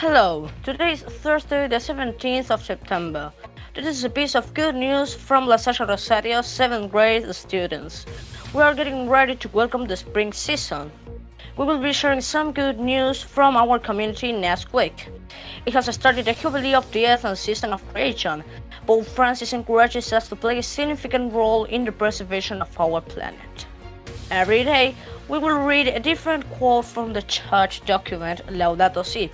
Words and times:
Hello, 0.00 0.50
today 0.62 0.92
is 0.92 1.00
Thursday, 1.00 1.66
the 1.68 1.76
17th 1.76 2.50
of 2.50 2.62
September. 2.62 3.32
This 3.74 3.86
is 3.86 4.04
a 4.04 4.10
piece 4.10 4.34
of 4.34 4.52
good 4.52 4.74
news 4.74 5.14
from 5.14 5.46
La 5.46 5.56
Salle 5.56 5.88
Rosario 5.88 6.40
7th 6.40 6.90
grade 6.90 7.34
students. 7.34 8.04
We 8.52 8.60
are 8.60 8.74
getting 8.74 9.08
ready 9.08 9.36
to 9.36 9.48
welcome 9.54 9.86
the 9.86 9.96
spring 9.96 10.34
season. 10.34 10.92
We 11.56 11.64
will 11.64 11.78
be 11.78 11.94
sharing 11.94 12.20
some 12.20 12.52
good 12.52 12.78
news 12.78 13.22
from 13.22 13.56
our 13.56 13.78
community 13.78 14.32
next 14.32 14.70
week. 14.74 15.08
It 15.64 15.72
has 15.72 15.86
started 15.94 16.26
the 16.26 16.34
Jubilee 16.34 16.74
of 16.74 16.92
the 16.92 17.06
Earth 17.06 17.24
and 17.24 17.38
Season 17.38 17.72
of 17.72 17.80
Creation. 17.88 18.44
Pope 18.86 19.06
Francis 19.06 19.54
encourages 19.54 20.12
us 20.12 20.28
to 20.28 20.36
play 20.36 20.58
a 20.58 20.62
significant 20.62 21.32
role 21.32 21.64
in 21.64 21.86
the 21.86 21.92
preservation 21.92 22.60
of 22.60 22.78
our 22.78 23.00
planet. 23.00 23.66
Every 24.30 24.62
day, 24.62 24.94
we 25.28 25.38
will 25.38 25.58
read 25.64 25.88
a 25.88 26.00
different 26.00 26.44
quote 26.50 26.84
from 26.84 27.14
the 27.14 27.22
church 27.22 27.82
document 27.86 28.42
Laudato 28.48 29.02
Si 29.02 29.30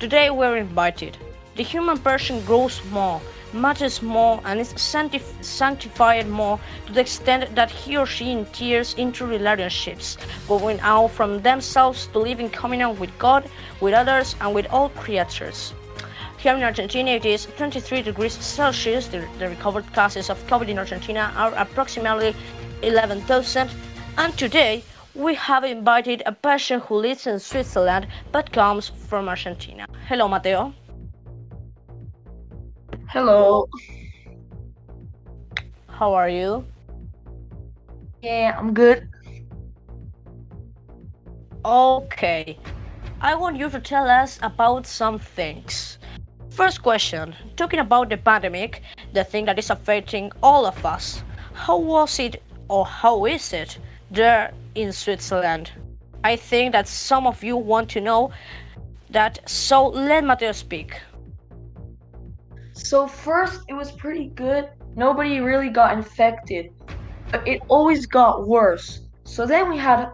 Today 0.00 0.30
we're 0.30 0.56
invited. 0.56 1.18
The 1.56 1.62
human 1.62 1.98
person 1.98 2.42
grows 2.46 2.82
more, 2.86 3.20
matters 3.52 4.00
more, 4.00 4.40
and 4.46 4.58
is 4.58 4.72
sanctif- 4.72 5.44
sanctified 5.44 6.26
more 6.26 6.58
to 6.86 6.92
the 6.94 7.02
extent 7.02 7.54
that 7.54 7.70
he 7.70 7.98
or 7.98 8.06
she 8.06 8.30
enters 8.30 8.94
into 8.94 9.26
relationships, 9.26 10.16
going 10.48 10.80
out 10.80 11.10
from 11.10 11.42
themselves 11.42 12.06
to 12.14 12.18
live 12.18 12.40
in 12.40 12.48
communion 12.48 12.98
with 12.98 13.10
God, 13.18 13.44
with 13.82 13.92
others, 13.92 14.36
and 14.40 14.54
with 14.54 14.64
all 14.70 14.88
creatures. 14.88 15.74
Here 16.38 16.54
in 16.56 16.62
Argentina, 16.62 17.10
it 17.10 17.26
is 17.26 17.46
23 17.58 18.00
degrees 18.00 18.32
Celsius. 18.32 19.06
The, 19.08 19.28
the 19.38 19.50
recovered 19.50 19.92
cases 19.92 20.30
of 20.30 20.38
COVID 20.46 20.68
in 20.68 20.78
Argentina 20.78 21.30
are 21.36 21.52
approximately 21.56 22.34
11,000. 22.80 23.68
And 24.16 24.38
today, 24.38 24.82
we 25.20 25.34
have 25.34 25.64
invited 25.64 26.22
a 26.24 26.32
person 26.32 26.80
who 26.80 26.96
lives 26.96 27.26
in 27.26 27.38
Switzerland 27.38 28.06
but 28.32 28.50
comes 28.52 28.88
from 28.88 29.28
Argentina. 29.28 29.86
Hello, 30.08 30.26
Mateo. 30.26 30.72
Hello. 33.06 33.68
How 35.88 36.14
are 36.14 36.30
you? 36.30 36.64
Yeah, 38.22 38.56
I'm 38.58 38.72
good. 38.72 39.08
Okay. 41.66 42.58
I 43.20 43.34
want 43.34 43.56
you 43.58 43.68
to 43.68 43.80
tell 43.80 44.08
us 44.08 44.38
about 44.42 44.86
some 44.86 45.18
things. 45.18 45.98
First 46.48 46.82
question 46.82 47.36
talking 47.56 47.80
about 47.80 48.08
the 48.08 48.16
pandemic, 48.16 48.82
the 49.12 49.24
thing 49.24 49.44
that 49.44 49.58
is 49.58 49.68
affecting 49.68 50.32
all 50.42 50.64
of 50.64 50.86
us. 50.86 51.22
How 51.52 51.76
was 51.76 52.18
it 52.18 52.42
or 52.68 52.86
how 52.86 53.26
is 53.26 53.52
it 53.52 53.78
there 54.10 54.52
in 54.74 54.92
Switzerland? 54.92 55.72
I 56.24 56.36
think 56.36 56.72
that 56.72 56.86
some 56.86 57.26
of 57.26 57.42
you 57.42 57.56
want 57.56 57.88
to 57.90 58.00
know 58.00 58.30
that, 59.10 59.38
so 59.48 59.88
let 59.88 60.24
Mateo 60.24 60.52
speak. 60.52 61.00
So, 62.72 63.06
first, 63.06 63.62
it 63.68 63.74
was 63.74 63.92
pretty 63.92 64.26
good. 64.26 64.68
Nobody 64.96 65.40
really 65.40 65.68
got 65.68 65.96
infected, 65.96 66.72
but 67.30 67.46
it 67.46 67.62
always 67.68 68.06
got 68.06 68.46
worse. 68.46 69.00
So, 69.24 69.46
then 69.46 69.68
we 69.70 69.78
had 69.78 70.10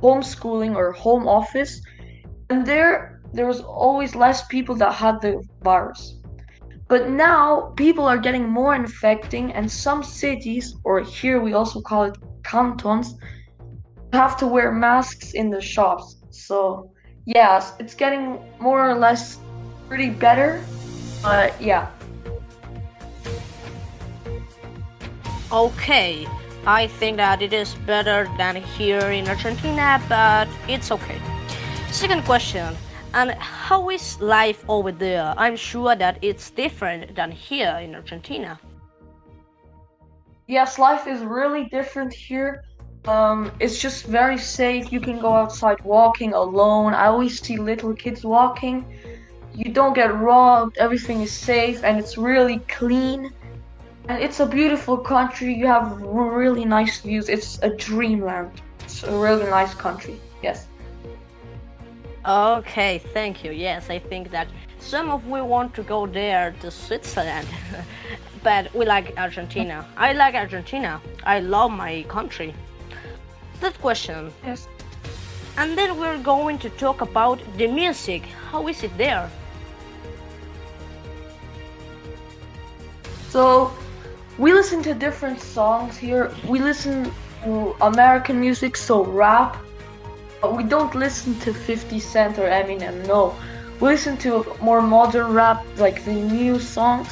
homeschooling 0.00 0.74
or 0.74 0.92
home 0.92 1.26
office, 1.26 1.80
and 2.50 2.66
there 2.66 3.20
there 3.32 3.46
was 3.46 3.60
always 3.60 4.14
less 4.14 4.46
people 4.46 4.74
that 4.76 4.94
had 4.94 5.20
the 5.20 5.42
virus. 5.62 6.14
But 6.88 7.10
now 7.10 7.72
people 7.76 8.04
are 8.04 8.18
getting 8.18 8.48
more 8.48 8.74
infecting, 8.74 9.52
and 9.52 9.70
some 9.70 10.02
cities, 10.02 10.76
or 10.84 11.00
here 11.00 11.40
we 11.40 11.52
also 11.52 11.80
call 11.80 12.04
it 12.04 12.16
cantons, 12.44 13.14
have 14.16 14.36
to 14.38 14.46
wear 14.46 14.72
masks 14.72 15.32
in 15.32 15.50
the 15.50 15.60
shops. 15.60 16.16
So, 16.30 16.90
yes, 17.26 17.74
it's 17.78 17.94
getting 17.94 18.40
more 18.58 18.90
or 18.90 18.94
less 18.94 19.38
pretty 19.88 20.10
better. 20.10 20.64
But 21.22 21.60
yeah. 21.60 21.90
Okay, 25.52 26.26
I 26.66 26.88
think 26.98 27.18
that 27.18 27.42
it 27.42 27.52
is 27.52 27.74
better 27.86 28.28
than 28.36 28.56
here 28.56 29.10
in 29.10 29.28
Argentina, 29.28 30.02
but 30.08 30.48
it's 30.66 30.90
okay. 30.90 31.20
Second 31.92 32.24
question, 32.24 32.74
and 33.14 33.30
how 33.38 33.90
is 33.90 34.20
life 34.20 34.64
over 34.68 34.90
there? 34.90 35.34
I'm 35.36 35.56
sure 35.56 35.94
that 35.94 36.18
it's 36.22 36.50
different 36.50 37.14
than 37.14 37.30
here 37.30 37.78
in 37.80 37.94
Argentina. 37.94 38.58
Yes, 40.48 40.78
life 40.78 41.06
is 41.06 41.20
really 41.22 41.64
different 41.66 42.12
here. 42.12 42.64
Um, 43.06 43.52
it's 43.60 43.78
just 43.78 44.04
very 44.06 44.38
safe. 44.38 44.90
You 44.90 45.00
can 45.00 45.20
go 45.20 45.32
outside 45.32 45.80
walking 45.84 46.32
alone. 46.34 46.92
I 46.92 47.06
always 47.06 47.40
see 47.40 47.56
little 47.56 47.94
kids 47.94 48.24
walking. 48.24 48.84
You 49.54 49.72
don't 49.72 49.94
get 49.94 50.14
robbed. 50.14 50.76
Everything 50.78 51.22
is 51.22 51.32
safe 51.32 51.84
and 51.84 51.98
it's 51.98 52.18
really 52.18 52.58
clean. 52.68 53.32
And 54.08 54.22
it's 54.22 54.40
a 54.40 54.46
beautiful 54.46 54.98
country. 54.98 55.54
You 55.54 55.66
have 55.66 56.00
really 56.02 56.64
nice 56.64 57.00
views. 57.00 57.28
It's 57.28 57.58
a 57.62 57.70
dreamland. 57.70 58.60
It's 58.80 59.02
a 59.04 59.16
really 59.16 59.48
nice 59.50 59.74
country. 59.74 60.20
Yes. 60.42 60.66
Okay, 62.26 62.98
thank 63.14 63.44
you. 63.44 63.52
Yes, 63.52 63.88
I 63.88 64.00
think 64.00 64.32
that 64.32 64.48
some 64.80 65.10
of 65.10 65.26
we 65.28 65.40
want 65.40 65.74
to 65.74 65.82
go 65.82 66.06
there 66.06 66.54
to 66.60 66.70
Switzerland, 66.72 67.46
but 68.42 68.72
we 68.74 68.84
like 68.84 69.16
Argentina. 69.16 69.86
I 69.96 70.12
like 70.12 70.34
Argentina. 70.34 71.00
I 71.22 71.38
love 71.38 71.70
my 71.70 72.04
country. 72.08 72.52
Third 73.60 73.78
question. 73.80 74.32
Yes. 74.44 74.68
And 75.56 75.76
then 75.76 75.98
we're 75.98 76.18
going 76.18 76.58
to 76.58 76.70
talk 76.70 77.00
about 77.00 77.40
the 77.56 77.66
music. 77.66 78.22
How 78.50 78.68
is 78.68 78.82
it 78.82 78.96
there? 78.98 79.30
So, 83.30 83.72
we 84.38 84.52
listen 84.52 84.82
to 84.82 84.92
different 84.92 85.40
songs 85.40 85.96
here. 85.96 86.30
We 86.46 86.58
listen 86.58 87.10
to 87.44 87.74
American 87.80 88.38
music, 88.38 88.76
so 88.76 89.04
rap. 89.04 89.56
But 90.42 90.54
we 90.54 90.62
don't 90.62 90.94
listen 90.94 91.38
to 91.40 91.54
50 91.54 91.98
Cent 91.98 92.38
or 92.38 92.48
Eminem, 92.48 93.06
no. 93.06 93.34
We 93.80 93.88
listen 93.88 94.16
to 94.18 94.44
more 94.60 94.82
modern 94.82 95.32
rap, 95.32 95.64
like 95.76 96.04
the 96.04 96.12
new 96.12 96.60
songs. 96.60 97.08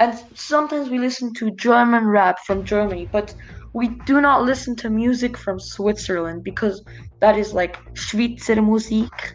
And 0.00 0.18
sometimes 0.34 0.88
we 0.88 0.98
listen 0.98 1.32
to 1.34 1.50
German 1.52 2.06
rap 2.06 2.40
from 2.40 2.64
Germany, 2.64 3.08
but 3.12 3.34
we 3.72 3.88
do 4.06 4.20
not 4.20 4.42
listen 4.42 4.74
to 4.76 4.90
music 4.90 5.36
from 5.36 5.58
Switzerland 5.60 6.42
because 6.44 6.82
that 7.20 7.36
is 7.38 7.52
like 7.52 7.76
Schweizer 7.94 8.56
Musik. 8.56 9.34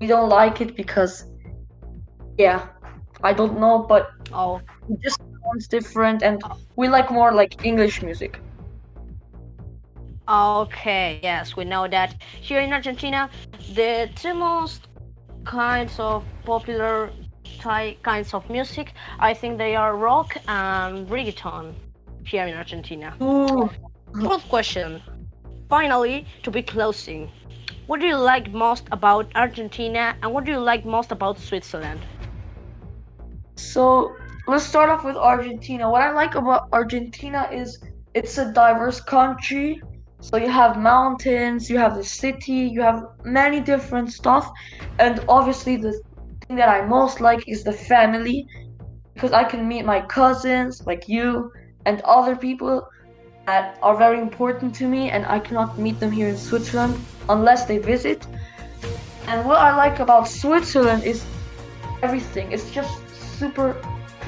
We 0.00 0.06
don't 0.06 0.28
like 0.28 0.60
it 0.60 0.76
because, 0.76 1.24
yeah, 2.38 2.68
I 3.22 3.32
don't 3.32 3.58
know, 3.58 3.84
but 3.88 4.08
Oh, 4.32 4.60
it 4.88 5.00
just 5.02 5.18
sounds 5.44 5.68
different, 5.68 6.22
and 6.22 6.42
we 6.76 6.88
like 6.88 7.10
more 7.10 7.32
like 7.32 7.64
English 7.64 8.02
music. 8.02 8.40
okay. 10.28 11.20
Yes, 11.22 11.56
we 11.56 11.64
know 11.64 11.88
that 11.88 12.16
here 12.40 12.60
in 12.60 12.72
Argentina, 12.72 13.30
the 13.74 14.10
two 14.14 14.34
most 14.34 14.88
kinds 15.44 15.98
of 15.98 16.24
popular 16.44 17.10
ty- 17.58 17.96
kinds 18.02 18.34
of 18.34 18.48
music, 18.50 18.92
I 19.20 19.34
think 19.34 19.58
they 19.58 19.76
are 19.76 19.96
rock 19.96 20.36
and 20.48 21.08
reggaeton 21.08 21.74
here 22.26 22.46
in 22.46 22.54
Argentina. 22.54 23.14
Ooh. 23.22 23.70
Fourth 24.22 24.48
question. 24.48 25.02
Finally, 25.68 26.26
to 26.42 26.50
be 26.50 26.62
closing, 26.62 27.30
what 27.86 28.00
do 28.00 28.06
you 28.06 28.16
like 28.16 28.52
most 28.52 28.84
about 28.92 29.30
Argentina 29.34 30.16
and 30.22 30.32
what 30.32 30.44
do 30.44 30.52
you 30.52 30.58
like 30.58 30.84
most 30.84 31.12
about 31.12 31.38
Switzerland? 31.38 32.00
So 33.56 34.14
let's 34.46 34.64
start 34.64 34.90
off 34.90 35.04
with 35.04 35.16
Argentina. 35.16 35.90
What 35.90 36.02
I 36.02 36.12
like 36.12 36.34
about 36.34 36.68
Argentina 36.72 37.48
is 37.52 37.82
it's 38.14 38.38
a 38.38 38.52
diverse 38.52 39.00
country. 39.00 39.80
So 40.20 40.36
you 40.38 40.48
have 40.48 40.78
mountains, 40.78 41.70
you 41.70 41.78
have 41.78 41.94
the 41.94 42.04
city, 42.04 42.70
you 42.74 42.80
have 42.80 43.02
many 43.24 43.60
different 43.60 44.12
stuff, 44.12 44.50
and 44.98 45.22
obviously 45.28 45.76
the 45.76 45.92
thing 46.46 46.56
that 46.56 46.68
I 46.68 46.86
most 46.86 47.20
like 47.20 47.44
is 47.46 47.62
the 47.64 47.72
family 47.72 48.46
because 49.14 49.32
I 49.32 49.44
can 49.44 49.68
meet 49.68 49.84
my 49.84 50.00
cousins 50.00 50.82
like 50.86 51.08
you 51.08 51.52
and 51.86 52.02
other 52.02 52.36
people 52.36 52.86
that 53.46 53.78
are 53.80 53.96
very 53.96 54.20
important 54.20 54.74
to 54.74 54.86
me 54.88 55.10
and 55.10 55.24
I 55.24 55.38
cannot 55.38 55.78
meet 55.78 55.98
them 56.00 56.10
here 56.10 56.28
in 56.28 56.36
Switzerland 56.36 56.98
unless 57.28 57.64
they 57.64 57.78
visit. 57.78 58.26
And 59.28 59.46
what 59.46 59.58
I 59.58 59.74
like 59.74 60.00
about 60.00 60.28
Switzerland 60.28 61.04
is 61.04 61.24
everything. 62.02 62.52
It's 62.52 62.70
just 62.70 62.98
super 63.38 63.76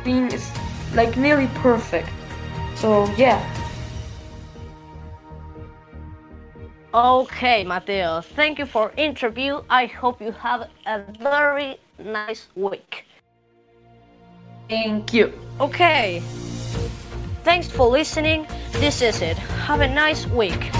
clean. 0.02 0.32
It's 0.32 0.50
like 0.94 1.16
nearly 1.16 1.48
perfect. 1.54 2.08
So 2.76 3.06
yeah. 3.16 3.38
Okay, 6.94 7.64
Mateo, 7.64 8.22
thank 8.34 8.58
you 8.58 8.66
for 8.66 8.92
interview. 8.96 9.62
I 9.68 9.86
hope 9.86 10.22
you 10.22 10.32
have 10.32 10.70
a 10.86 11.02
very 11.20 11.76
nice 11.98 12.48
week. 12.54 13.04
Thank 14.68 15.12
you. 15.12 15.32
Okay. 15.60 16.22
Thanks 17.48 17.66
for 17.66 17.88
listening. 17.88 18.46
This 18.72 19.00
is 19.00 19.22
it. 19.22 19.38
Have 19.38 19.80
a 19.80 19.88
nice 19.88 20.26
week. 20.26 20.70